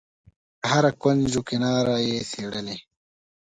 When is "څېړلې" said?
2.31-2.77